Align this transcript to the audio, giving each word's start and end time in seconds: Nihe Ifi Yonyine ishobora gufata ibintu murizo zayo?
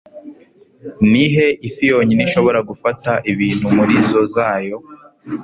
Nihe 1.09 1.45
Ifi 1.67 1.83
Yonyine 1.91 2.21
ishobora 2.25 2.59
gufata 2.69 3.11
ibintu 3.31 3.65
murizo 3.77 4.19
zayo? 4.35 4.77